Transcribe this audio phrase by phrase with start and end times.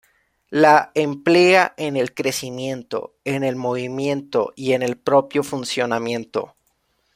[0.49, 6.55] La emplea en el crecimiento, en el movimiento y en el propio funcionamiento.